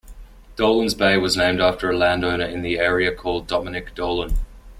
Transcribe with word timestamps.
Dolans 0.55 0.95
Bay 0.97 1.15
was 1.15 1.37
named 1.37 1.61
after 1.61 1.91
a 1.91 1.95
land 1.95 2.25
owner 2.25 2.43
in 2.47 2.63
the 2.63 2.79
area 2.79 3.13
called 3.13 3.45
Dominick 3.45 3.93
Dolan. 3.93 4.33